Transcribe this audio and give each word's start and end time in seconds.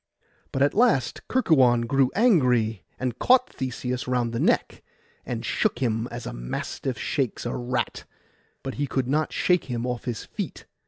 But 0.51 0.63
at 0.63 0.73
last 0.73 1.21
Kerkuon 1.27 1.85
grew 1.85 2.09
angry, 2.15 2.81
and 2.99 3.19
caught 3.19 3.53
Theseus 3.53 4.07
round 4.07 4.33
the 4.33 4.39
neck, 4.39 4.81
and 5.27 5.45
shook 5.45 5.77
him 5.77 6.07
as 6.09 6.25
a 6.25 6.33
mastiff 6.33 6.97
shakes 6.97 7.45
a 7.45 7.55
rat; 7.55 8.05
but 8.63 8.73
he 8.81 8.87
could 8.87 9.07
not 9.07 9.31
shake 9.31 9.65
him 9.65 9.85
off 9.85 10.05
his 10.05 10.25
feet. 10.25 10.65